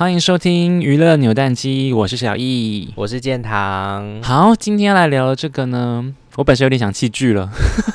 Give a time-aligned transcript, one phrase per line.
[0.00, 4.22] 欢迎收听娱乐扭蛋机，我是小易，我是建堂。
[4.22, 7.50] 好，今天要来聊的这个呢，我本身有点想弃剧了。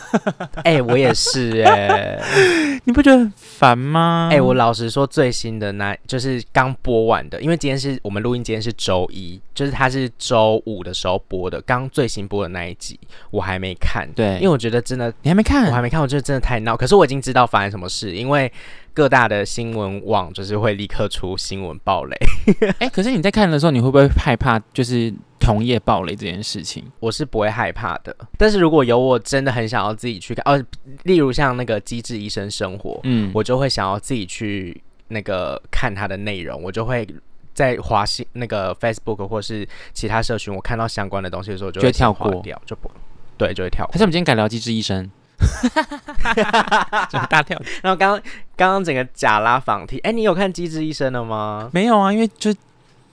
[0.64, 4.30] 哎、欸，我也是哎、欸， 你不觉得很烦吗？
[4.32, 13.00] 哎、欸，我老实说，最新的那就是刚播完的，因为今天是我们录音，今天是周一，就是它是周五的时候播的，刚最新播的那一集，
[13.32, 14.08] 我还没看。
[14.16, 16.78] 对，因为我觉得真的，你还没看，我还没看，我觉得真的太闹。
[16.78, 18.52] 可是我已经知道发生什么事，因为。
[18.96, 22.16] 各大的新闻网就是会立刻出新闻暴雷。
[22.80, 24.58] 哎、欸，可是你在看的时候，你会不会害怕？
[24.74, 28.16] 就是同业暴雷这件事情，我是不会害怕的。
[28.38, 30.66] 但是如果有我真的很想要自己去看，哦，
[31.04, 37.06] 例如像那个《机智医生生活》，嗯，我就会想要自己去那个看它的内容，我就会
[37.54, 42.90] 在华西那个 Facebook 或是其他社群，我看到相关的东西的时候，就会跳过掉，就不
[43.38, 43.92] 对，就会跳过。
[43.92, 45.06] 可是我们今天改聊《机智医生》。
[47.10, 48.22] 整个大跳，然后刚刚
[48.56, 51.70] 刚刚整个假拉仿题，哎，你有看《机智医生》了吗？
[51.74, 52.54] 没有啊，因为就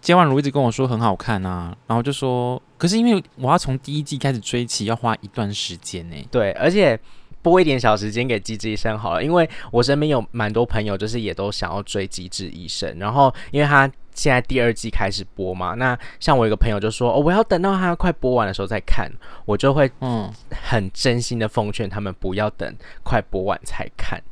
[0.00, 6.16] 简婉如一直跟我说很好看啊，然后就说，可是因为我要从第一季开始追起，要花一段时间呢。
[6.30, 6.98] 对，而且
[7.42, 13.90] 播一点小时间给《机智医生》好了，因为我身边有蛮多朋友，就是也都想要追《机智医生》，然后因为他。
[14.14, 15.74] 现在第二季开始播嘛？
[15.74, 19.10] 那像我有个朋友就说：“哦，我要等到它快播完的时候再看。”
[19.44, 24.22] 我就会嗯，很真心的奉劝他们不要等快播完才看，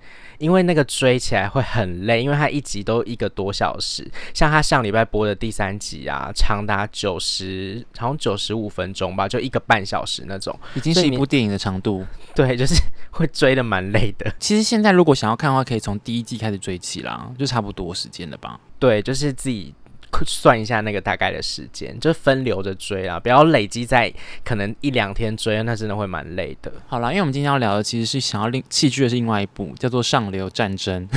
[0.41, 4.11] 因为那个追起来会很累，因为它一集都一个多小时。
[4.33, 12.05] 像他上礼拜播的第三集啊，长达九十，好像九十五分钟吧，就一个半小时那种，已经是一部电影的长度。
[12.35, 12.75] 对，就是
[13.11, 14.33] 会追的蛮累的。
[14.39, 18.59] 其实现在如果想要看的话，可以从第一季开始追起啦，就差不多时间了吧。
[18.79, 19.75] 对，就是自己
[20.27, 24.13] 算一下那个大概的时间，就分流着追啊，不要累积在
[24.45, 26.73] 可能一两天追，那真的会蛮累的。
[26.87, 31.09] 好啦，因为我们今天要聊的其实是想要另弃剧的是另外一部，叫做《上流战争》。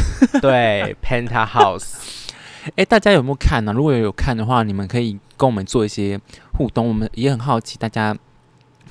[0.41, 2.21] 对，Penthouse。
[2.77, 3.73] 哎，大家有没有看呢？
[3.73, 6.17] 如果有看的话，你们可以跟我们做一些
[6.57, 8.15] 互动，我们也很好奇大家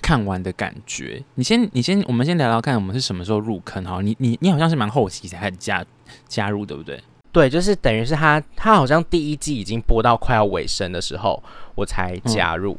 [0.03, 1.23] 看完的感觉。
[1.37, 3.83] 你先，你先，我们先聊聊看，我们是什么时候入坑？
[3.83, 5.83] 哈，你你你好像是蛮后期才开始加
[6.29, 7.03] 加入，对不对？
[7.33, 11.43] 对，就是等于是他，他好像第一季已经播到快要尾声的时候，
[11.75, 12.79] 我才加入。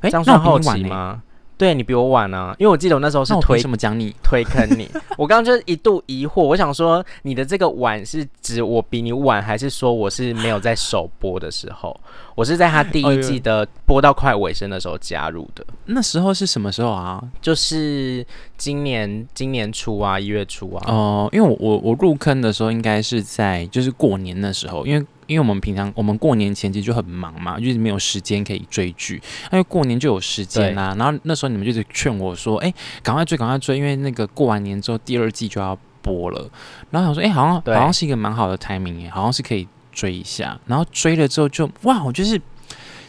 [0.00, 1.22] 哎、嗯，这样算后期吗？
[1.58, 11.98] 对，你比我晚啊，因为我记得我那时候是推什么讲你 推坑你，我刚刚就一度疑惑，我想说你的这个晚是指我比你晚，还是说我是没有在首播的时候？
[12.34, 15.64] 我是在他第一季的播到快尾声的时候加入的。
[15.86, 17.22] 那时候是什么时候啊？
[17.40, 18.26] 就是
[18.58, 20.84] 今年今年初啊，一月初啊。
[20.86, 25.06] 哦，因为我我我入坑的时候应该是在就是过年的时候，因为。
[25.26, 29.20] 因为我们平常我们过年前其实就很忙嘛，就是没有时间可以追剧。
[29.52, 32.72] 因为过年就有时间啦、啊，然后那时候你们就是劝我说：“哎，
[33.02, 36.48] 赶快追，赶快追！”因为那个过完年之后第二季就要播了。
[36.90, 42.40] 然后想说：“哎，好像好像是一个蛮好的 timing 哎，好像是可以追一下。”然后追了之后就哇，我就是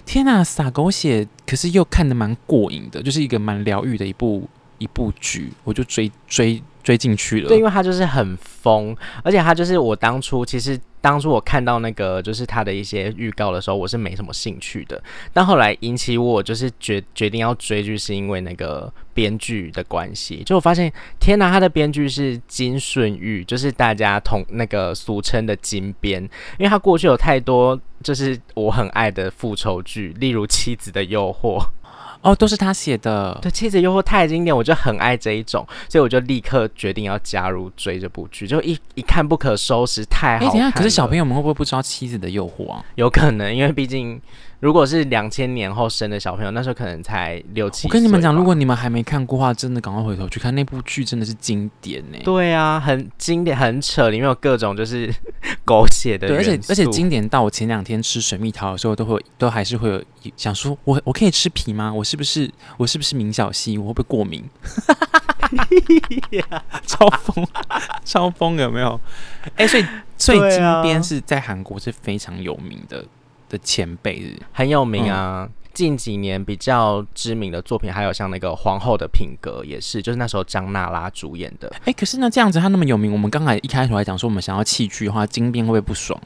[0.05, 4.49] 天呐，洒狗血，可是又看得蛮过瘾的，就是一个蛮疗愈的一部
[4.79, 7.47] 一部剧，我就追追追进去了。
[7.47, 10.79] 对，因为它就是很疯，而且它就是我当初其实。
[11.07, 15.01] 当初我看到那个就是他的一些预告的时候，我是没什么兴趣的。
[15.31, 20.43] 但后来引起我就是决决定要追剧，是因为那个编剧的关系。
[20.45, 26.21] 就我发现，天哪，他的编剧是金顺玉，就是大家同那个俗称的金编，
[26.59, 31.57] 因为他过去有太多就是我很爱的复仇剧，例如《妻子的诱惑》。
[32.21, 33.37] 哦，都是他写的。
[33.41, 40.71] 对，《妻子诱惑》太经典，我就很爱这一种，所以我就立刻决定要加入追这部剧，就一一看不可收拾，太好看了。
[40.71, 42.83] 可是小朋友们会不会不知道《妻子的诱惑》啊？
[42.95, 44.21] 有可能，因为毕竟。
[44.59, 47.87] 如果是两千年后生的小朋友，那时候可能才六七。
[47.87, 52.17] 我跟你们讲，如果你们还没看过的话，真的赶快回头去看那部剧，真的是经典呢。
[52.23, 55.13] 对啊，很经典，很扯，里面有各种就是
[55.63, 56.27] 狗血的。
[56.27, 60.03] 对，而且而且经典到我前两天吃水蜜桃的时候，都会都还是会有
[60.35, 61.93] 想说，我我可以吃皮吗？
[61.93, 63.77] 我是不是我是不是明小溪？
[63.77, 64.43] 我会不会过敏？
[66.87, 67.47] 超疯，
[68.03, 68.99] 超疯有没有？
[69.55, 69.85] 哎、欸，所以
[70.17, 73.05] 所以金边是在韩国是非常有名的。
[73.49, 81.67] 的前辈很有名啊，嗯、近几年比较知名的作品还有像那个《皇后的品格》，也是就是那时候张娜拉主演的。
[81.79, 86.19] 哎、欸，可是那这样子他那么有名，我们刚才一开始来讲说我们想要弃剧的话，金边会不会不爽？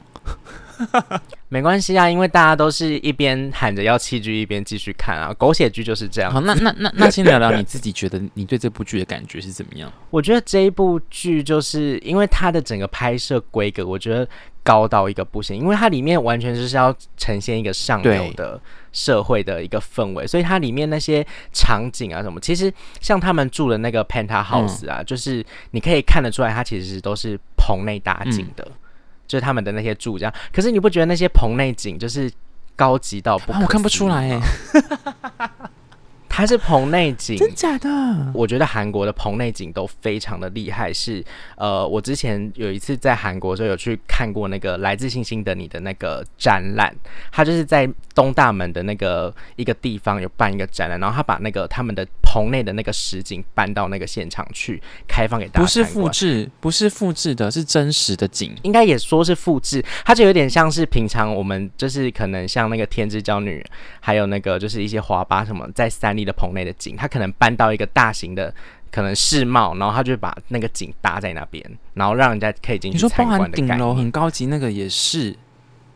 [1.48, 5.32] 没关系啊，因为大家都是一边喊着要弃剧，一边继续看啊。
[5.34, 6.32] 狗血剧就是这样。
[6.32, 9.92] 好，那那那那先聊聊你自己觉得你对这部剧的感觉是怎么样？
[10.10, 14.26] 我觉得这一部剧就是因为它的整个拍摄规格，我觉得
[14.62, 18.60] 高到一个不行，因为它里面完全就是要呈现一个上流的
[18.92, 28.64] 社会的一个氛围，所以它里面那些场景啊什么，其实像他们住的那个 Penthouse 啊，嗯、就是你可以看得出来，它其实都是棚内搭景的。
[28.66, 28.72] 嗯
[29.32, 30.34] 就是他们的那些住这样。
[30.52, 32.30] 可是你不觉得那些棚内景就是
[32.76, 33.60] 高级到不、啊？
[33.62, 34.40] 我看不出来哎。
[36.34, 37.90] 它是棚内景，真假的？
[38.32, 40.90] 我觉得韩国的棚内景都非常的厉害。
[40.90, 41.22] 是
[41.56, 46.90] 呃，我之前有一次在韩国的时候有去看过那个《来自星星的你》的那个展览，
[47.30, 55.60] 它就是在东大门的那个一个地方有办一个展览，然后他把那个他们的棚内的那个实景搬到那个现场去开放给大家。
[55.60, 58.56] 不是复制，不是复制的，是真实的景。
[58.62, 63.62] 应该也说是复制，它就有点像是平常我们就是可能像那个天之骄女，
[64.00, 68.54] 还有那个就是一些华巴什么在三立的棚内的景，他可能搬到一个大型的
[68.90, 71.64] 可能世贸，然后他就把那个景搭在那边，
[71.94, 72.96] 然后让人家可以进去。
[72.96, 75.36] 你说包含顶楼很高级那个也是，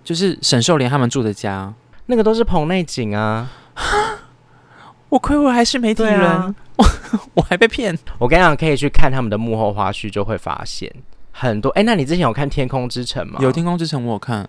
[0.03, 1.73] 就是沈秀莲他们住的家，
[2.07, 3.51] 那个都是棚内景啊。
[5.09, 6.85] 我亏我还是媒体人，啊、我
[7.35, 7.97] 我还被骗。
[8.19, 10.93] 我跟你讲，可以去看他们的幕后花絮，就会发现
[11.31, 11.71] 很多。
[11.71, 13.39] 哎、欸，那你之前有看《天空之城》吗？
[13.41, 14.43] 有《天空之城》，我有看《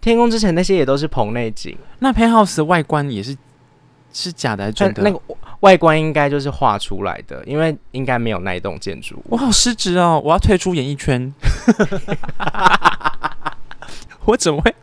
[0.00, 1.76] 天空之城》，那些也都是棚内景。
[2.00, 3.36] 那 Penthouse 的外观也是。
[4.14, 5.02] 是假的还是真的？
[5.02, 5.20] 那个
[5.60, 9.20] 外观应该就是画出来的，因为应该没有那一栋建筑。
[9.28, 10.20] 我好失职哦！
[10.24, 11.34] 我要退出演艺圈。
[14.24, 14.74] 我怎么会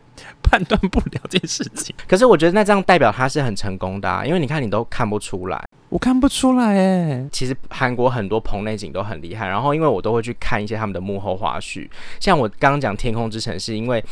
[0.42, 1.94] 判断不了这件事情？
[2.06, 7.28] 可是我觉得那这样代表他是很成功的啊，因为你看你都看不出来，我看不出来哎。
[7.32, 11.88] 其实韩国很多棚内景都很厉害，然后因为我都会去看一些他们的幕后花絮，
[12.20, 14.04] 像我刚刚讲《天空之城》，是因为。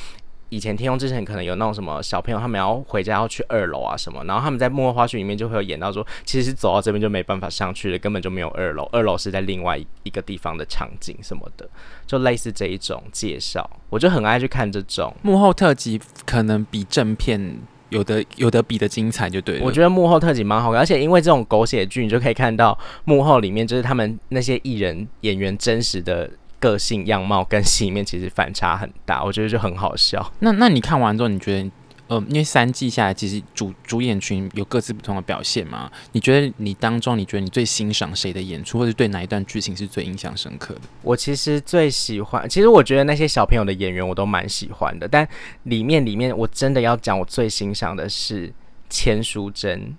[0.51, 11.69] 以前天空之城可能有那种什么小朋友，他们要回家要去二楼啊什么，然后他们在幕后花絮里面就会有演到说，其实走到这边就没办法上去了，根本就没有二楼，二楼是在另外一个地方的场景什么的，
[12.07, 17.59] 就类似这一种介绍，我就很爱去看这种幕后特辑，可能比正片
[17.91, 19.65] 有的有的比的精彩，就对了。
[19.65, 26.29] 我觉得幕后特辑蛮好看，而且因为这种狗血剧，你就可以看到幕后里面就是他们那些艺人演员真实的。
[26.61, 30.33] 个性样貌跟戏里面其实反差很大，我觉得就很好笑。
[30.39, 31.71] 那那你看完之后，你觉得，
[32.09, 35.91] 呃，因为三季下来，其实主主演群有各自不同的表现嘛？
[36.13, 40.81] 你觉得你当中，你觉得你最欣赏谁的演出，或者对哪一段剧情是最印象深刻的？
[41.03, 45.27] 我其实最喜欢，其实我觉得那些小朋友的演员我都蛮喜欢的，但
[45.63, 48.53] 里面里面我真的要讲，我最欣赏的是
[48.89, 49.97] 千淑珍，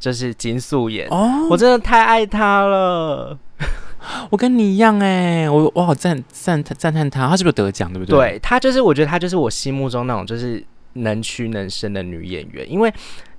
[0.00, 3.38] 就是金素妍哦，我真的太爱她了。
[4.30, 8.16] 我跟你一样哎、我我好赞赞赞叹他，他是不是得奖对不对？
[8.16, 10.62] 对，他就是，我觉得他就是我心目中那种就是
[10.94, 12.92] 能屈能伸的女演员，因为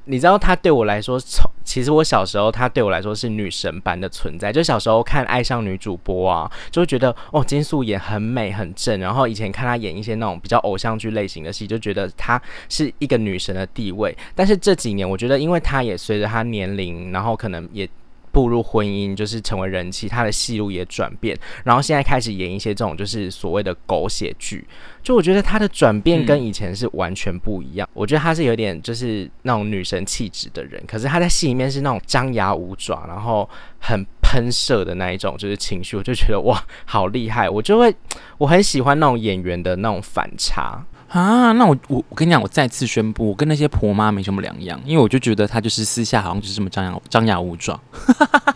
[0.06, 4.54] 你知道，他对我来说，从其实我小时候，他对我来说是女神般的存在。
[4.54, 9.00] 就小时候看《爱上女主播》啊，就会觉得哦，金素妍很美很正。
[9.00, 12.40] 然后以前看她演一些那种比较偶像剧类型的戏，就觉得她
[12.70, 14.16] 是一个女神的地位。
[14.36, 17.90] 但是这几年，我觉得因为她也随着她年龄，然后可能也。
[18.36, 24.68] 步入婚姻就是成为人妻，他的戏路也转变，然后现在开始演一些这种就是所谓的狗血剧，
[25.02, 27.88] 就我觉得他的转变跟以前是完全不一样。
[27.88, 33.50] 嗯、我觉得他是有点就是那种女神气质的人，可是他在戏里面是那种张牙舞爪，然后
[33.80, 37.50] 很喷射的那一种就是情绪，我就觉得哇，好厉害！
[37.50, 37.96] 我就会
[38.38, 40.86] 我很喜欢那种演员的那种反差。
[41.10, 47.80] 啊，那我我我跟你讲，我再次宣布，我跟那些婆妈没什么两样，因为我就觉得她就是私下好像就是这么张牙张牙舞爪。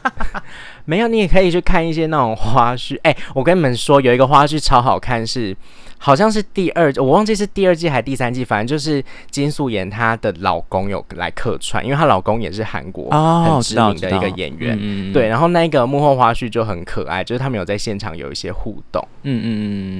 [0.86, 3.00] 没有，你也可以去看一些那种花絮。
[3.04, 5.56] 哎、我跟你们说，有一个花絮超好看是。
[6.02, 15.28] 好像是第二，我忘记是第二季还是第三季，反正就是金素妍她的老公有来客串，因为她老公也是韩国很知名的一个演员，哦嗯、对。
[15.28, 19.48] 然后那个幕后花絮就很可爱，就是他们有在现场有一些互动，嗯嗯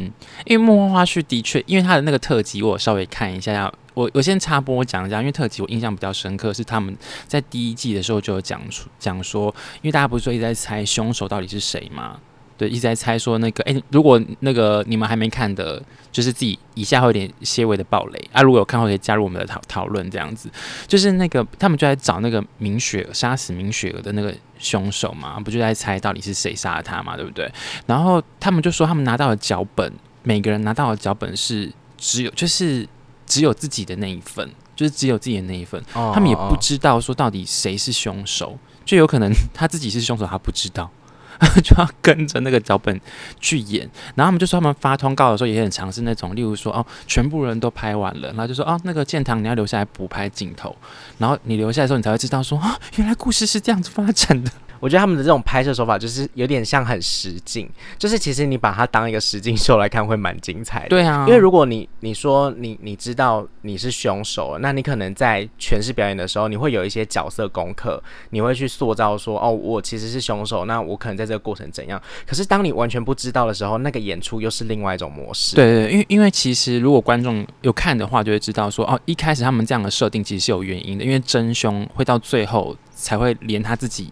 [0.06, 0.12] 嗯。
[0.46, 6.96] 因为幕后花絮的确，因为他的那个特辑我稍微看一下，要我我先插播讲一下，因为特辑我印象比较深刻是他们
[7.28, 12.18] 在第一季的时候就有讲出讲说，因为大家不是说一直在猜凶手到底是谁吗？
[12.60, 18.42] 对，一直在猜说那个，哎，如果那个你们还没看的，就是自己以下会有点些微的暴雷啊。
[18.42, 20.52] 如果有看过，可以加入我们的讨讨论，这样子。
[20.86, 27.50] 就是那个他们就在找那个明雪杀死明雪儿的那个凶手嘛，不就在猜到底是谁杀了他嘛，对不对？
[27.86, 29.90] 然后他们就说他们拿到的脚本，
[30.24, 32.86] 每个人拿到的脚本是只有就是
[33.26, 35.80] 只有自己的那一份，就是只有自己的那一份。
[35.94, 36.12] 哦哦哦。
[36.14, 40.92] 他们也不知道说到底谁是凶手，就有可能 他自己是凶手，他不知道。
[41.64, 43.00] 就要跟着那个脚本
[43.40, 50.76] 去演，然后他们就说他们发通告的时候也很尝试那种，例如说哦，全部人都拍完了，然后就说哦，那个建堂你要留下来补拍镜头，
[51.18, 54.52] 然后你留下来的时候，你才会知道说啊，原来故事是这样子发展的。
[54.80, 60.90] 我觉得他们的这种拍摄手法就是有点像很实景，就是其实你把它当一个实景秀来看会蛮精彩的。
[60.90, 72.02] 对啊，因为如果你你说你你知道你是凶手，那你可能在诠释表演的时候，你会有一些角色功课，你会去塑造说哦，我其实是凶手，那我可能在这个过程怎样。
[72.26, 75.56] 可是当你完全不知道的时候，那个演出又是另外一种模式。
[75.56, 84.10] 对对，因为因为其实如果观众有看的话，就会知道说哦，一开始他们这样的设定其实是有原因的，因为真凶会到最后才会连他自己。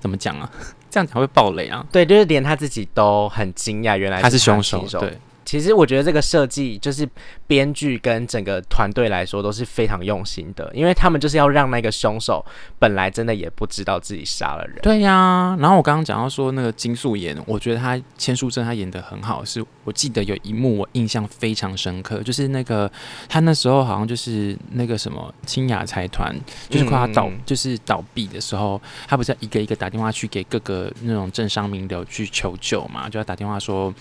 [0.00, 0.50] 怎么讲啊？
[0.90, 1.84] 这样才会爆雷啊！
[1.92, 4.86] 对，就是连他自己都很惊讶，原来他是凶手。
[5.00, 5.18] 对。
[5.48, 7.08] 其实我觉得这个设计就是
[7.46, 12.44] 编剧跟整个团队来说都是非常用心的，因为他们就是要让那个凶手
[12.78, 14.76] 本来真的也不知道自己杀了人。
[14.82, 22.90] 对呀、啊，然后我刚刚讲到说那个金素妍，我觉得她千书真她演的很好，是我记得有一幕我印象非常深刻，就是那个
[23.26, 26.38] 她那时候好像就是那个什么清雅财团，
[26.68, 33.94] 就是快要倒就是倒闭的时候，她不是要一个一个打电话去给各个那种政商名流去求救嘛，就要打电话说。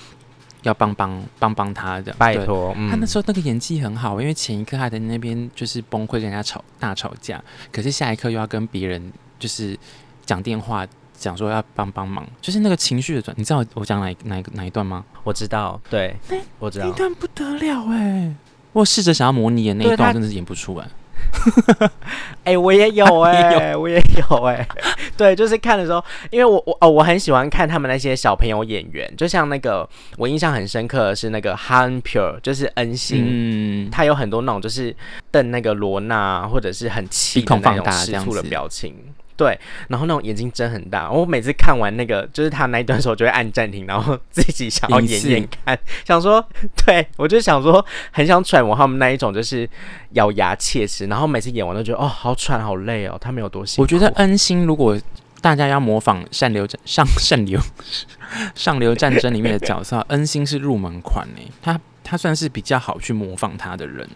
[0.68, 2.74] 要帮帮帮帮他的，拜托。
[2.90, 9.78] 他那时候那个演技很好，因为前一刻还在那边就是崩溃，跟人家吵大吵架，可是下一刻又要跟别人就是
[10.26, 10.86] 讲电话，
[11.18, 13.36] 讲说要帮帮忙，就是那个情绪的转。
[13.38, 15.04] 你知道我讲哪哪一哪一段吗？
[15.24, 16.16] 我知道，对，
[16.60, 16.86] 我知道。
[16.88, 18.36] 那段不得了哎、欸！
[18.74, 20.88] 我试着想要模拟演那一段，真的是演不出来。
[22.44, 24.68] 哎、欸， 我也有哎、欸，我也有哎、欸，
[25.16, 34.96] 对，就是看的时候，因为我我哦，我很喜欢看他们那些小朋友演员，就像那个我印象很深刻的是那个 Han Pure，就是恩星，嗯，他有很多那种就是
[35.32, 38.96] 瞪那个罗娜或者是很气的那种吃醋的表情。
[39.38, 46.44] 对，然后那种眼睛睁很大，我每次看完那个就是他那一段时候，就会按暂停，然后 自己想要演演看，想说，
[46.86, 49.70] 对我就想说，很想揣摩他们那一种就是
[50.14, 53.84] 咬牙切齿，然后每次演完都觉得哦，好喘，好累哦，他们有多辛苦。
[53.84, 55.00] 我觉得恩星如果
[55.40, 57.60] 大家要模仿善流上善流
[58.56, 64.08] 上流战争里面的角色，恩星是入门款诶，他他算是比较好去模仿他的人。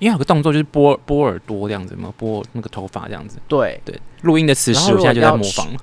[0.00, 3.38] 因为有个动作就是拨拨耳朵这样子嘛，拨那个头发这样子。
[3.46, 5.68] 对对，录音的此时我现在就在模仿。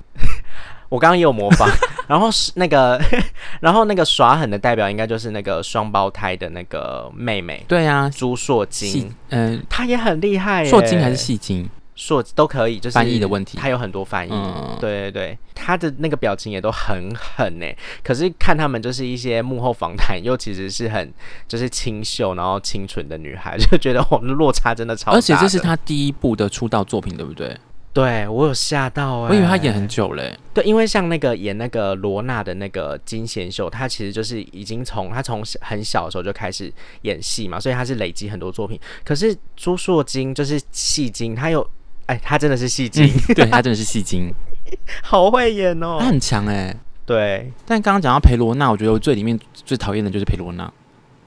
[0.90, 1.68] 我刚刚也有模仿。
[2.08, 2.98] 然后是那个，
[3.60, 7.62] 然后那个耍狠的代表应该就是那个双胞胎的那个妹妹。
[7.68, 9.12] 对啊，朱硕金。
[9.28, 10.64] 嗯，她也很厉害。
[10.64, 11.68] 硕金还是戏金？
[12.00, 13.58] 硕都可以，就是翻译的问题。
[13.58, 17.66] 他有很多翻译，嗯、对对对，他的那个表情也都很狠呢。
[18.04, 21.12] 可是看他们就是一些幕后访谈，又其实是很
[21.48, 25.18] 就是清秀然后清纯的女孩，就觉得我们落差真的超大的。
[25.18, 27.58] 而且这是他第一部的出道作品，对不对？
[27.92, 30.38] 对我有吓到哎，我以为他演很久嘞。
[30.54, 38.78] 对，因为像那个演那个罗娜的那个金贤秀，他其实就是已经从他从很小的时候就开始演戏嘛，所以他是累积很多作品。
[39.04, 41.68] 可是朱硕金就是戏精，他有。
[42.08, 44.32] 哎，他真的是戏精，嗯、对他真的是戏精，
[45.04, 46.76] 好会演哦，他很强哎、欸。
[47.04, 50.70] 对，但刚刚讲到裴罗娜，我觉得我最里面最讨厌的就是裴罗娜。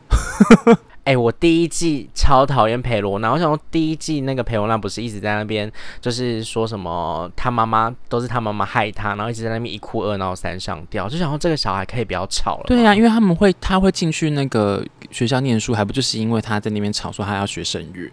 [1.04, 12.66] 哎，我第一季超讨厌裴罗娜，我想说第一季那个裴罗娜不是一直在那边，就是说什么他妈妈都是他妈妈害他，然后一直在那边一哭二闹三上吊，就想说这个小孩可以不要吵了。
[12.68, 18.12] 对呀、啊，因为他们会他会进去那个学校念书，还不就是因为他在那边吵说他要学声乐。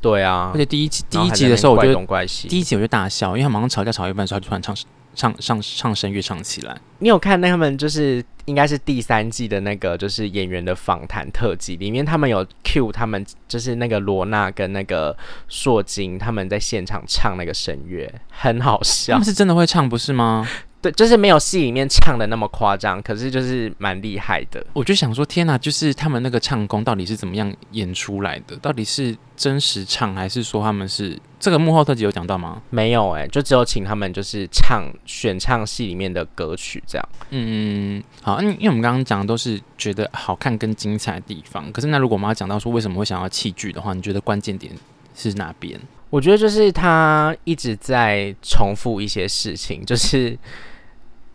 [0.00, 4.76] 对啊，而且第一集第一集的时候，我觉得怪怪，第一集我就大笑，因为他马上吵架吵一半的时候，他就突然唱
[5.14, 6.76] 唱唱唱声乐唱起来。
[6.98, 15.16] 你有看那他们就是应该是第三季的那个就是演员的访谈特辑里面，他们有 cue 他们就是那个罗娜跟那个
[15.48, 19.14] 硕金他们在现场唱那个声乐，很好笑。
[19.14, 20.46] 他们是真的会唱不是吗？
[20.86, 24.64] 对，就是没有戏里面唱的那么夸张，可是就是蛮厉害的。
[24.72, 28.54] 我就想说，天哪，就是他们那个唱功到底是怎么样演出来的？
[28.58, 32.62] 到底是真实唱，还是说他们是这个幕后特辑有讲到吗？
[32.70, 37.08] 没有哎、欸，就只有请他们就是唱选唱戏里面的歌曲这样。
[37.30, 44.72] 嗯，好，因为因为我们刚刚讲的都是觉得好看跟精彩的地方，可是那如果我们要讲到说为什么会想要弃剧的话，你觉得关键点
[45.16, 45.80] 是哪边？
[46.10, 50.38] 我觉得就是他一直在重复一些事情，就是。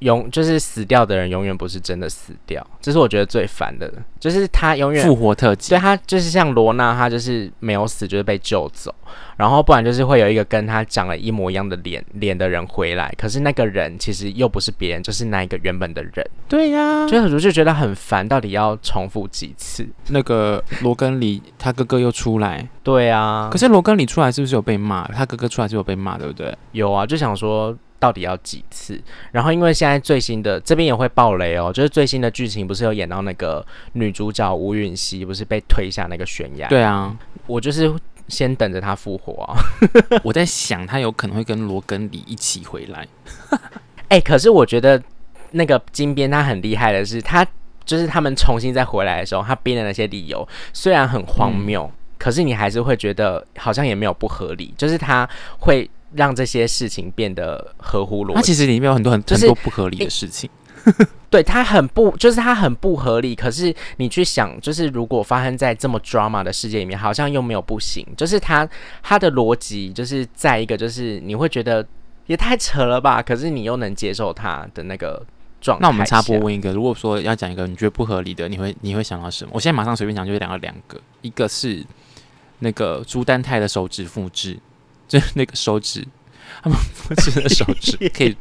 [0.02, 8.94] 永就是死掉的人永远不是真的死掉，这是我觉得最烦的，就是他永远复活特辑，对他就是像罗娜，他就是没有死，就是被救走，
[9.38, 16.14] 然后不然就是会有一个跟他长了一模一样的脸脸的人回来，可是那个人其实又不是别人，就是那一个原本的人。
[16.50, 19.88] 对呀、啊，就我就觉得很烦，到底要重复几次？
[20.10, 25.08] 那个罗根里他哥哥又出来，对啊，可是罗根里出来是不是有被骂？
[25.10, 26.58] 他哥哥出来是有被骂，对不对？
[26.72, 27.78] 有啊，就想说。
[28.02, 29.00] 到底要几次？
[29.32, 36.68] 然后因为现在最新的这边也会爆雷哦，就是最新的剧情不是有演到那个女主角吴允熙不是被推下那个悬崖？
[36.68, 37.16] 对啊，
[37.46, 37.94] 我就是
[38.28, 39.54] 先等着她复活啊。
[40.26, 43.08] 我在想，她有可能会跟罗根里一起回来。
[44.10, 45.00] 哎、欸，可是我觉得
[45.52, 47.46] 那个金边他很厉害的是，他
[47.86, 55.30] 就是他们重新再回来的时候，他编的那些理由虽然很荒谬，嗯、可是你还是会觉得好像也没有不合理，就是他
[55.60, 58.34] 会让这些事情变得合乎逻辑。
[58.36, 60.50] 它其实里面有很多很、就是、很多不合理的事情。
[61.30, 63.36] 对，它很不，就是它很不合理。
[63.36, 68.06] 可是你去想，就是如果发生在这么 drama 的世界里面，好像又没有不行。
[68.18, 68.68] 就是它
[69.02, 71.86] 它的逻辑，就是在一个，就是你会觉得
[72.26, 73.22] 也太扯了吧？
[73.22, 75.24] 可是你又能接受他的那个
[75.62, 75.84] 状态。
[75.84, 79.52] 那我们插播问一个，如果说要讲一个你觉得不合理的，你会你会想到什么？
[79.54, 81.86] 我现在马上随便讲，就两个两个，一个是
[82.60, 84.60] 那个朱丹泰的手指复制，
[85.12, 86.08] 就是那个手指。
[86.64, 88.38] 他们复制的手指可以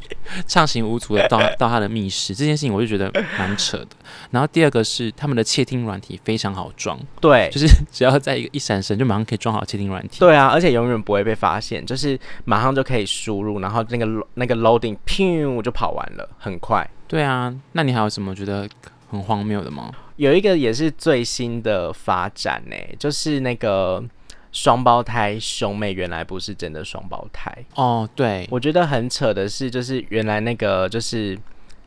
[0.46, 3.88] 畅行无阻的到 到他的密室，这件事情我就觉得蛮扯的。
[4.30, 10.18] 然后第二个是他们的窃听软体非常好装，对，就是只要在一个一闪神就马上可以装好窃听软体。
[10.18, 16.86] 对啊，而且永远不会被发现，就是马上就可以输入，然后那个那个 loading，噗就跑完了，很快。
[17.08, 18.68] 对啊，那你还有什么觉得
[19.08, 19.90] 很荒谬的吗？
[20.16, 24.04] 有一个也是最新的发展呢、欸，就是那个。
[24.52, 31.38] 双胞胎兄妹原来不是真的双胞胎哦，对，我觉得很扯的是，就是原来那个就是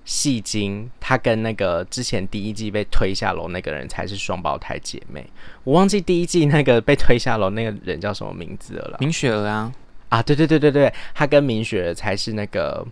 [0.05, 5.25] 戏精，他跟那个之前第一季被推下楼那个人才是双胞胎姐妹。
[5.63, 8.97] 我忘记第一季那个被推下楼那个人叫什么名字了啦。
[8.99, 9.71] 明雪儿啊，
[10.09, 12.85] 啊，对对对对对，他跟明雪儿才是那个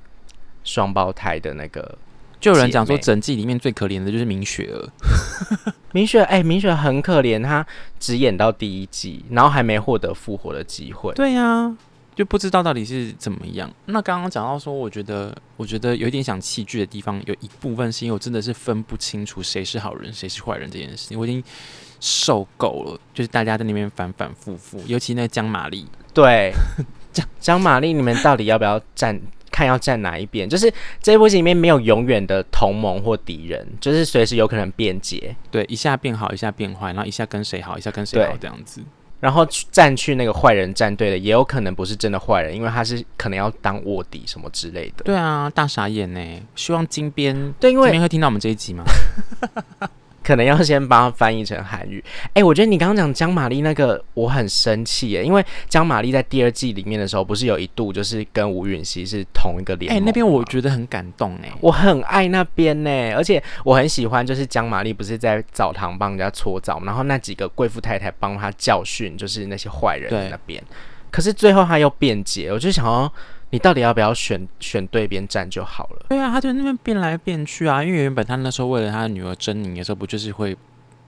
[0.63, 1.97] 双胞胎的那个。
[2.41, 4.89] 就有人讲说，整季里面最可怜的就是明雪儿。
[5.93, 7.65] 明雪，哎、欸，明雪很可怜，她
[7.99, 11.13] 只演到第一季，然后还没获得复活的机会。
[11.13, 11.77] 对呀、啊，
[12.15, 13.71] 就不知道到底是怎么样。
[13.85, 21.43] 那刚刚讲到说，我觉得，我觉得有一点想弃剧的地方，有一部分是因为我真的是分不清楚谁是好人，谁是坏人这件事情，我已经
[21.99, 22.99] 受够了。
[23.13, 26.51] 就是大家在那边反反复复，尤其那个江玛丽，对，
[27.13, 29.21] 江江玛丽，你们到底要不要站？
[29.51, 35.35] 看要站哪一边，就是这一部戏里面没有永远的同盟或敌人，就是随时有可能变节。
[35.51, 38.81] 对，一下变好，一下变坏，然后一下跟谁好，一下跟谁好这样子。
[39.19, 45.03] 然后站去那个坏人战队的，也有可能不是真的坏人，因为他是可能要当卧底什么之类的。
[45.03, 46.19] 对啊，大傻眼呢。
[46.55, 48.83] 希望金边对，因为会听到我们这一集吗？
[50.23, 52.03] 可能要先帮他翻译成韩语。
[52.27, 59.97] 哎、欸，我觉得你刚刚讲江玛丽那个，我很生气耶，因为江玛丽在第二季里面的时候，不是有一度就是跟吴允熙是同一个联盟。
[59.97, 70.63] 哎、欸，那边我觉得很感动哎，我很爱那边呢，而且我很喜欢，就是江玛丽不是在澡堂帮人家搓澡，然后那几个贵妇太太帮他教训，就是那些坏人在那边。
[71.09, 73.11] 可是最后他又辩解，我就想要。
[73.51, 76.05] 你到底要不要选选对边站就好了？
[76.09, 77.83] 对啊，他就那边变来变去啊。
[77.83, 80.57] 因为原本他那时候为了他的女儿珍妮的时候，不就是会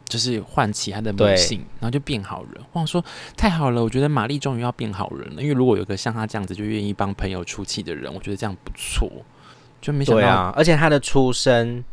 [0.05, 2.61] 就是唤起他的母性，然后就变好人。
[2.73, 3.03] 我想说
[3.37, 5.41] 太好了，我觉得玛丽终于要变好人了。
[5.41, 9.09] 因为如果有个像他这样子就愿意帮朋友出气的人，我觉得这样不错。
[9.81, 11.83] 就没想到，对啊，而且他的出身，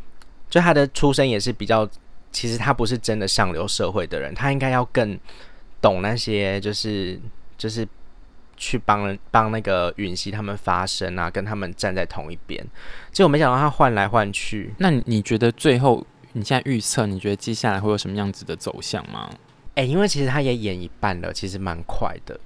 [0.48, 1.88] 就他的出身也是比较，
[2.32, 5.16] 其实他不是真的上流社会的人，他应该要更
[5.80, 7.20] 懂那些，就是
[7.56, 7.86] 就是。
[8.60, 12.62] 去帮人帮那个允熙他们发声啊，跟他们站在同一边。
[13.10, 14.74] 结果没想到他换来换去。
[14.76, 19.30] 那你觉得最后你现在预测，你觉得接下来会有什么样子的走向吗？
[19.76, 22.38] 哎、欸，因为其实他也演一半了，其实蛮快的。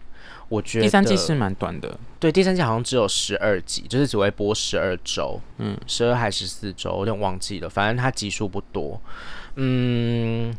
[0.48, 1.98] 我觉得第三季是蛮短的。
[2.20, 7.68] 对，第三季好像只有十二集，就是只会播十二周，嗯，十二还是十四周，有点忘记了。
[7.68, 9.00] 反正他集数不多，
[9.56, 10.54] 嗯。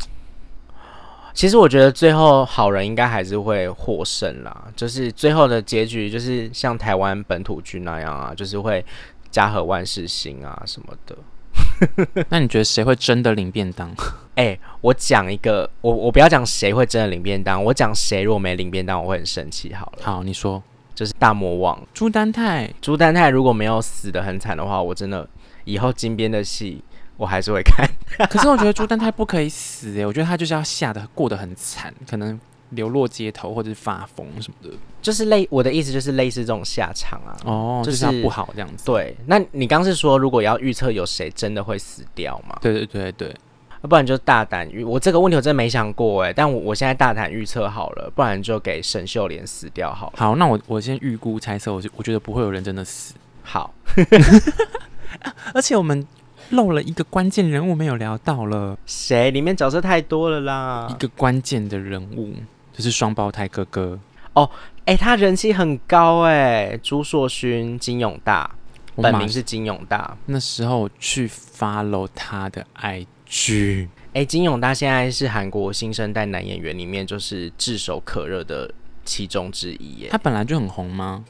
[1.35, 8.83] 其实我觉得最后好人应该还是会获胜啦，就是最后的结局就是像台湾本土剧那样啊，就是会
[9.29, 11.15] 家和万事兴啊什么的。
[12.29, 13.93] 那你觉得谁会真的领便当？
[14.35, 19.73] 哎、欸，我讲一个，我我不要讲谁会真的领便当，我讲谁如果没领便当，我会很生气。
[19.73, 25.27] 好了，好，你说，就是大魔王朱丹泰，朱丹泰如果没有死的很惨的话，我真的
[25.65, 26.81] 以后金边的戏。
[27.17, 27.89] 我还是会看，
[28.29, 32.39] 可是我觉得朱丹泰不可以死诶、欸，我觉得他就是要吓得过得很惨，可能
[32.71, 38.85] 流落街头或者是发疯什么的，就是类我的意思就是类似这种下场啊，哦，就是他不好这样子。
[38.85, 42.57] 对，那你刚是说如果要预测有谁真的会死掉吗？
[42.61, 43.33] 对对对对，
[43.81, 50.13] 不然就大胆预，我这个问题我真的没想过诶、欸，但我我现在大胆预测好了，不然就给沈秀莲死掉好了。
[50.17, 53.13] 好，那我我先预估猜测，我我觉得不会有人真的死。
[53.43, 53.73] 好，
[55.53, 56.05] 而且我们。
[56.51, 59.31] 漏了一个关键人物没有聊到了，谁？
[59.31, 60.87] 里面角色太多了啦。
[60.89, 62.33] 一个关键的人物
[62.73, 63.99] 就是双胞胎哥哥
[64.33, 64.49] 哦，
[64.85, 68.49] 哎、欸，他人气很高哎，朱硕勋、金永大，
[68.95, 70.15] 本名是金永大。
[70.25, 78.69] 那时候去 follow 他的 IG，哎、欸，金永大现在是韩国新生代男演员里面就是炙手可热的
[79.03, 80.09] 其中之一耶。
[80.11, 81.23] 他本来就很红吗？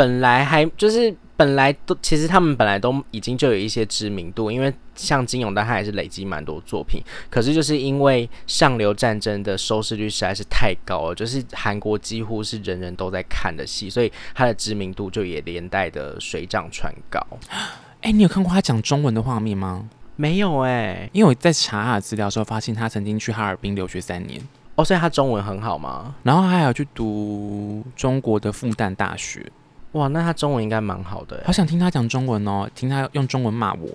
[0.00, 17.20] 本来还就是本来都其实他们本来都已经就有一些知名度，因为像金永丹他也是累积蛮多作品，可是就是因为上流战争的收视率实在是太高了，就是韩国几乎是人人都在看的戏，所以他的知名度就也连带的水涨船高。
[17.50, 19.86] 哎、欸，你有看过他讲中文的画面吗？
[20.16, 24.40] 没有哎、欸，因为我在查他的资料的时候，发现他曾经去哈尔滨留学三年。
[24.76, 26.14] 哦，所以他中文很好吗？
[26.22, 29.44] 然后还有去读中国的复旦大学。
[29.92, 31.42] 哇，那他中文应该蛮好的。
[31.44, 33.88] 好想听他讲中文哦，听他用中文骂我。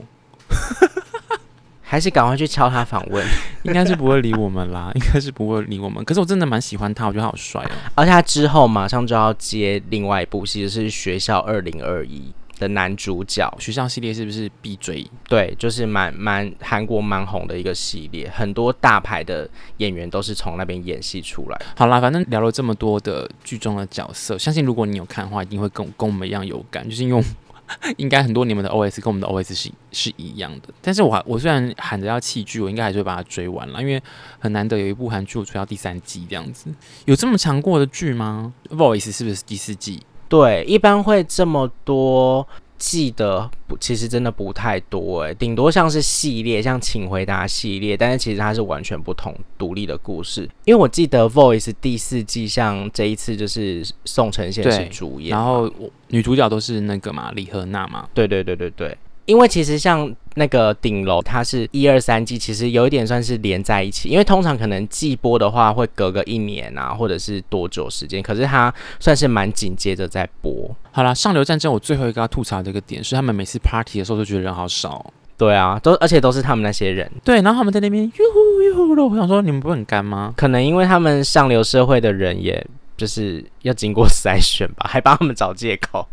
[1.88, 3.24] 还是赶快去敲他访问，
[3.64, 6.04] 应该是不会理我们啦， 应该是不会理我们。
[6.04, 7.72] 可是我真的蛮喜欢他，我觉得他好帅哦。
[7.94, 12.20] 而且他之后马上就要接另外一部戏，就是《学校二零二一》。
[12.60, 15.06] 的男主角，学校系列是不是必追？
[15.28, 21.62] 对，就是蛮蛮韩国蛮红的一个系列，很多大牌的演员都是从那边演戏出来。
[21.76, 27.24] 好啦，反正聊了这么多的剧中的角色，相信如果你有看的话，一定会跟跟我们一样有感，就是因为
[27.98, 30.74] 应该很多你们的 OS 跟我们的 OS 是是一样的。
[30.82, 34.02] 但是我我虽然喊着要弃剧，我应该还是会把它追完了，因为
[34.38, 36.74] 很难得有一部韩剧我追到第三季这样子。
[37.06, 40.02] 有这么长过的剧吗？Voice 是不是第四季？
[40.28, 50.50] 对，一般会这么多季的不，其实真的不太多哎，顶多像是系列，像《请回答》系列，但是其实它是完全不同独立的故事。
[50.66, 55.72] 因为我记得《Voice》第四季，像这一次就是宋承宪是主演，然后
[56.10, 58.98] 女主角都是那个嘛，李赫娜嘛，对对对对对。
[59.26, 64.10] 因为其实像那个顶楼，它是一二三季，其实有一点算是连在一起。
[64.10, 70.70] 因为通常可能季播的话会隔个一年啊，或者是多久时间，可是它算是蛮紧接着在播。
[70.92, 75.14] 好啦，上流战争我最后一个要吐槽的一个点是，他们每次 party 的时候都觉得人好少。
[75.38, 77.12] 对啊，都而且都是他们那些人。
[77.24, 80.34] 对，然后他们在那边哟呼哟呼的，我想说你们不会很干吗？
[80.38, 86.08] 可能因为他们上流社会的人，也就是要经过筛选吧，还帮他们找借口。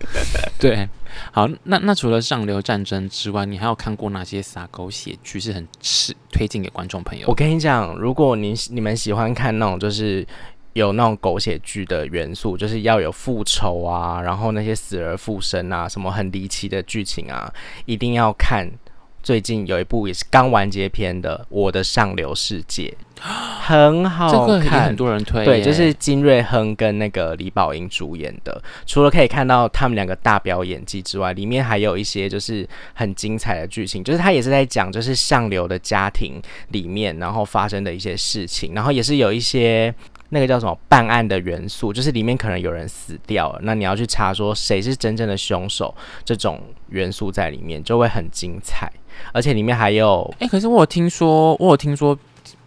[0.58, 0.88] 对，
[1.32, 7.26] 好，那那除了上流战争之外，你还有看过哪些撒狗血剧是很是推荐给观众朋友？
[7.28, 10.26] 我跟你讲，如果你你们喜欢看那种就是
[10.72, 17.52] 有那种狗血剧的元素，就是要有复仇啊，然后那些死而复生啊，什么很离奇的剧情啊，
[17.84, 18.68] 一定要看。
[19.22, 22.92] 最近有一部也是刚完结篇的《我的上流世界》，
[23.62, 25.44] 很好看，这个很多人推。
[25.44, 28.60] 对，就是金瑞亨跟那个李宝英主演的。
[28.84, 34.02] 除了可以看到他们两个大表演技之外，里面还有一些就是很精彩的剧情。
[34.02, 39.94] 就是他也是在讲，就是上流的家庭里面，然后发生的一些事情，然后也是有一些
[40.30, 48.90] 那个叫什么办案的元素，就是里面可能有人死掉了，那你要去查说谁是真正的凶手，这种元素在里面就会很精彩。
[49.32, 52.18] 而且里面还有，哎、欸，可是我有听说，我有听说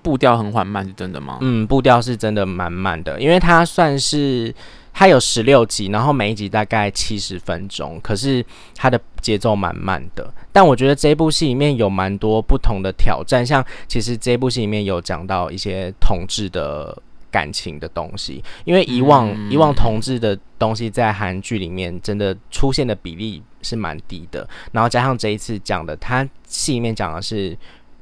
[0.02, 1.40] 步调很缓慢，是真的吗？
[1.42, 4.54] 嗯，步调是真的蛮慢的，因为它算是
[4.94, 10.32] 它有十六集，然后每一集大概七十分钟，可是它的节奏蛮慢的。
[10.52, 16.98] 但我觉得这部戏里面有蛮多不同的挑战，像其实这部戏里面有讲到一些统治的
[17.32, 27.58] 感情的东西，因为以往、嗯、以往同志的东西在韩剧里面真的出现的比例是蛮低的，然后加上这一次讲的，他戏里面讲的是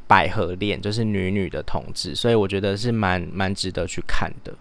[0.07, 4.53] 百合恋，就是女女的同志，所以我觉得是蛮蛮值得去看的，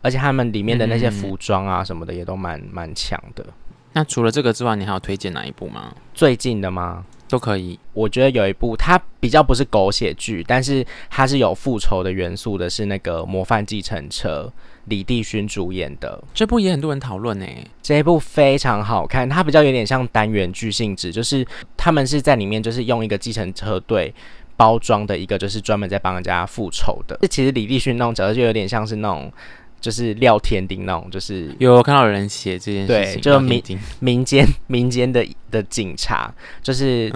[0.00, 3.44] 而且他们里面的那些服装啊什么的也都蛮蛮强的。
[3.92, 5.92] 那除了这个之外，你还有推荐哪一部吗？
[6.14, 7.04] 最近的吗？
[7.30, 7.78] 都可以。
[7.94, 14.52] 我觉得有一部它比较不是狗血剧，但是它是有复仇的元素的，是那个《模范继承车》。
[14.86, 17.46] 李帝勋主演的这部也很多人讨论呢。
[17.80, 24.12] 这一部非常好看，它比较有点像单元剧性质，就是他们是在里面就是用一个计程车队
[24.56, 27.16] 包装的一个，就是专门在帮人家复仇的。
[27.20, 29.32] 这其实李帝勋那种角色就有点像是那种。
[29.80, 33.62] 就是廖天丁那种，就是有看到有人写这件事情，对，就民
[34.00, 37.12] 民间民间的的警察，就是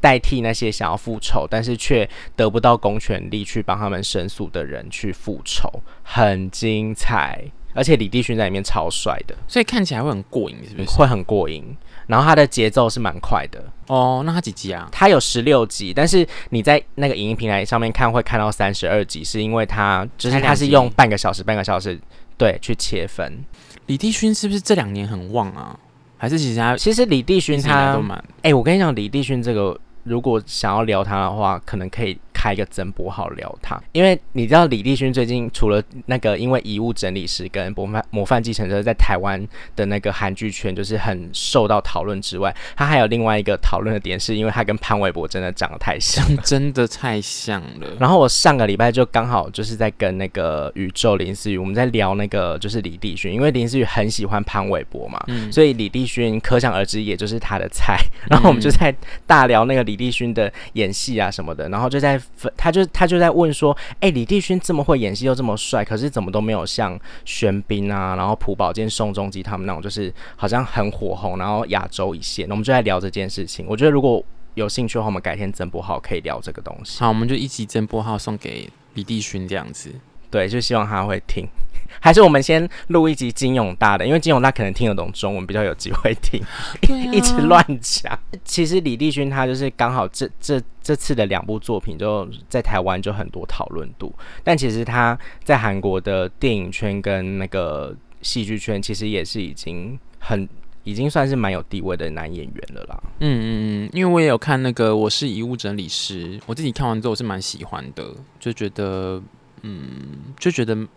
[0.00, 5.68] 代替那些想要复仇，但是却得不到公权力去帮他们申诉的人去复仇，
[6.02, 7.44] 很精彩。
[7.76, 10.88] 而且李帝勋在里面超帅的，所以看起来会很过瘾，是不是？
[10.96, 11.76] 会很过瘾。
[12.06, 14.22] 然后他的节奏是蛮快的哦。
[14.24, 14.88] 那他几集啊？
[14.92, 21.98] 他有十六集，但是你在那个影音平台上面看会看到三十二集，是因为他就是他是用半个小时半个小时
[22.36, 23.44] 对去切分。
[23.86, 25.78] 李帝勋是不是这两年很旺啊？
[26.16, 28.00] 还是其实他其实李帝勋他
[28.42, 32.18] 哎、欸，我跟你讲，李帝勋这个如果想要聊他的话，可能可以。
[32.44, 39.42] 开一个曾柏豪聊他，因为你知道李立勋最近除了那个因为遗物整理师跟模范模范继承者在台湾
[39.74, 47.88] 的那个韩剧圈就是很受到讨论之外，他还有另外一个讨论的点，是因为他跟潘玮柏真的长得太像，真的太像了。
[47.98, 57.96] 然后我上个礼拜就刚好就是在跟那个宇宙林思雨，我们在聊那个就是李立勋，因为林思雨很喜欢潘玮柏嘛，嗯、所以李立勋可想而知也就是他的菜。
[58.28, 58.94] 然后我们就在
[59.26, 62.20] 大聊那个李立勋的演戏啊什么的，然后就在
[62.56, 72.48] 他就他就在问说，哎、李帝勋这么会演戏又这么帅，可是怎么都没有像玄彬啊，然后朴宝剑、宋仲基他们那种，就是好像很火红，然后亚洲一线。
[72.50, 73.66] 我们就在聊这件事情。
[73.68, 77.00] 我觉得如果有兴趣的话，我们改天增播号可以聊这个东西。
[77.00, 79.92] 好，我们就一起增播号送给李帝勋这样子。
[80.34, 81.46] 对，就希望他会听。
[82.02, 86.42] 还是我们先录一集金永大的，因为金永大可能听得懂中文，比较有机会听。
[87.12, 88.18] 一直乱讲。
[88.44, 100.46] 其实李帝勋他就是刚好这这这次的两部作品就在台湾就很多讨论度，但其实他在韩国的电影圈跟那个戏剧圈其实也是已经很
[100.82, 103.02] 已经算是蛮有地位的男演员了啦。
[103.20, 103.46] 嗯嗯
[103.86, 108.04] 嗯，因为我也有看那个《我是遗物整理师》，我自己看完之后我是蛮喜欢的，
[108.38, 109.22] 就觉得
[109.64, 110.76] 嗯就觉得。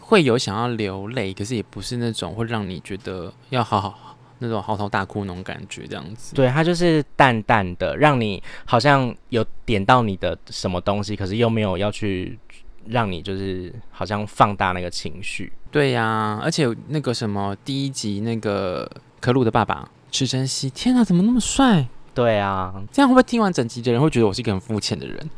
[0.00, 6.34] 会有想要流泪，可是也不是那种会让你觉得要好好那种嚎啕大哭那种感觉，这样子。
[6.34, 12.36] 对，它就是淡淡的，让你好像有点到你的什么东西，可是又没有要去
[12.86, 15.52] 让你就是好像放大那个情绪。
[15.70, 21.86] 对呀、啊，而且那个什么第一集那个可鲁的爸爸池珍熙，天哪，怎么那么帅？
[22.20, 25.30] 对啊，这样会不会听完整集的人会觉得我是一个很肤浅的人？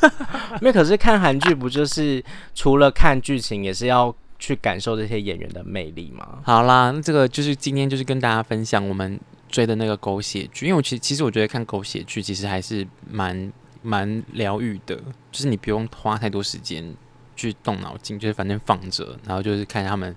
[0.62, 2.24] 因为可是看韩剧不就是
[2.54, 6.38] 除了看剧情，也是要去感受这些演员的魅力吗？
[6.42, 14.96] 好啦，那这个就是今天就是跟大家分享我们追的那个狗血剧，因为我其实其实我觉得看狗血剧其实还是蛮蛮疗愈的，
[15.30, 16.94] 就是你不用花太多时间
[17.36, 20.16] 去动脑筋，就是反正放着，然后就是看他们。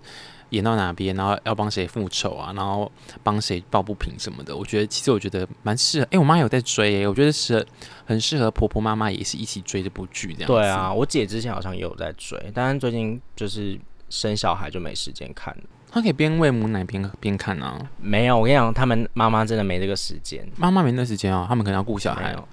[0.53, 2.89] 演到哪边，然后要帮谁复仇啊，然后
[3.23, 6.05] 帮谁抱不平什么的，我觉得其实我觉得蛮适合。
[6.05, 7.65] 哎、欸，我妈有在追，哎，我觉得是
[8.05, 10.47] 很适合婆婆妈妈也是一起追这部剧这样。
[10.47, 15.63] 对啊，我姐之前好像也有在追，但是最近就是生小孩就没时间看了。
[15.91, 17.77] 她可以边喂母奶边边看啊？
[17.99, 22.43] 没有，我跟你讲，他们妈妈真的没这个时间，妈妈没那时间哦，他们可能要顾小孩哦。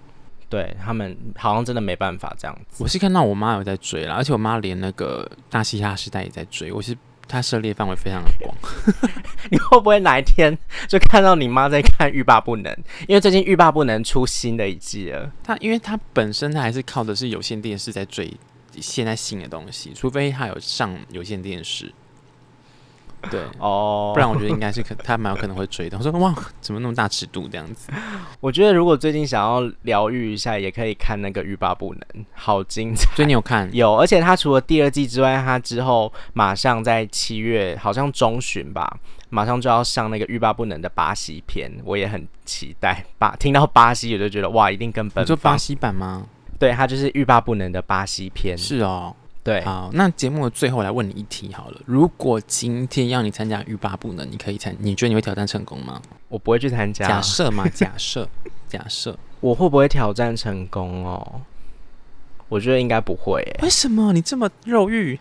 [0.48, 2.82] 对他们好像真的没办法这样子。
[2.82, 6.96] 我是看到我妈有在追了，而且我妈连那个大西哈时代也在追，我是。
[7.30, 8.52] 他涉猎范围非常的广，
[9.50, 10.56] 你会不会哪一天
[10.88, 12.72] 就看到你妈在看《欲罢不能》？
[13.06, 15.30] 因为最近《欲罢不能》出新的一季了。
[15.44, 18.32] 它因为它本身它还是靠的是有线电视在追
[18.80, 21.92] 现在新的东西，除非它有上有线电视。
[23.30, 25.98] 对哦，不然我觉得应该是可他蛮有可能会追的。
[25.98, 27.90] 我说哇，怎么那么大尺度这样子？
[28.40, 33.14] 我觉得如果最近想要疗愈一下，也可以看那个《欲罢不能》，好精彩。
[33.14, 33.68] 所以你有看？
[33.74, 43.04] 有，而且他除了第二季之外，他之后马上在七月，好像中旬吧，马上就要上那个《欲罢不能》的巴西篇，我也很期待。
[43.18, 45.22] 巴听到巴西，我就觉得哇，一定跟本。
[45.22, 46.26] 你说巴西版吗？
[46.58, 48.56] 对，他就是《欲罢不能》的巴西篇。
[48.56, 49.14] 是哦。
[49.42, 54.76] 对，好，那节目的最后来问你一题好了，如果今天要你参加欲罢不能，你可以参？
[54.78, 56.00] 你觉得你会挑战成功吗？
[56.28, 57.08] 我不会去参加。
[57.08, 58.28] 假设嘛， 假设，
[58.68, 61.40] 假设，我会不会挑战成功哦？
[62.50, 63.42] 我觉得应该不会。
[63.62, 65.18] 为什么你这么肉欲？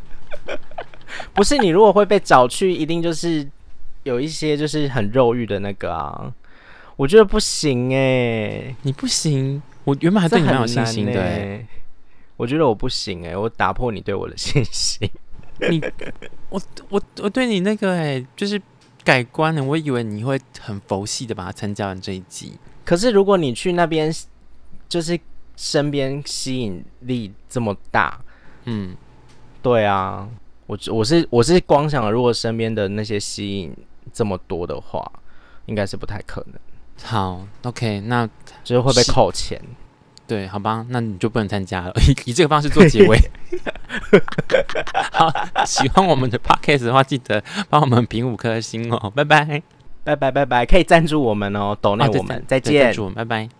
[1.32, 3.48] 不是，你如果会被找去，一定就是
[4.02, 6.32] 有一些就是很肉欲的那个啊。
[6.96, 9.62] 我觉得不行哎，你不行。
[9.84, 11.58] 我原本还对你蛮有信心的。
[12.40, 15.06] 我觉得我不行哎、欸，我打破你对我的信心。
[15.68, 15.78] 你，
[16.48, 18.58] 我我我对你那个哎、欸，就是
[19.04, 19.62] 改观了。
[19.62, 22.58] 我以为你会很佛系的把它参加完这一集。
[22.82, 24.10] 可是如果你去那边，
[24.88, 25.20] 就是
[25.54, 28.18] 身边吸引力这么大，
[28.64, 28.96] 嗯，
[29.60, 30.26] 对啊，
[30.66, 33.70] 我我是我是光想，如果身边的那些吸引
[34.14, 35.12] 这么多的话，
[35.66, 36.58] 应该是不太可能。
[37.02, 38.26] 好，OK，那
[38.64, 39.60] 就是会被扣钱。
[40.30, 41.92] 对，好吧，那你就不能参加了。
[42.06, 43.18] 以以这个方式做结尾。
[45.10, 45.28] 好，
[45.66, 49.10] 喜欢我们的 podcast 的话，记得帮我们评五颗星哦。
[49.10, 49.60] 拜拜，
[50.04, 53.50] 拜拜，拜拜，可以赞助我们哦，抖内我们，再见，拜拜。